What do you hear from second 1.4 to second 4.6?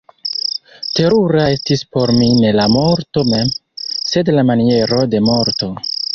estis por mi ne la morto mem, sed la